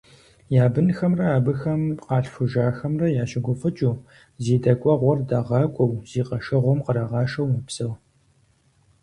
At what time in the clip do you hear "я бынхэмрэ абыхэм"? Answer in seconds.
0.63-1.81